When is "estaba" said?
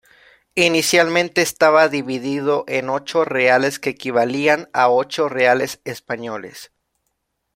1.43-1.87